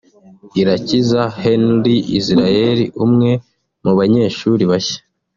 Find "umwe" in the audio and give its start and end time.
3.05-3.31